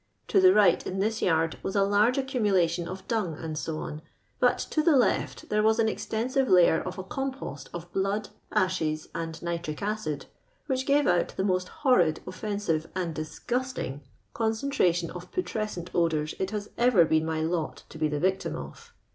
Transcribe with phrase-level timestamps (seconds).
[0.29, 3.71] To the right in this yard was a large accumulation of dung, &c.,
[4.39, 9.09] but to the left there was an extensive layer of a compost of blood, ashes,
[9.13, 10.25] and nitric acid,
[10.65, 14.01] which gave out the most horrid, offensive, and disgusting
[14.33, 18.55] con centration of putrescent odours it has ever been my lot to be the victim
[18.55, 18.93] of.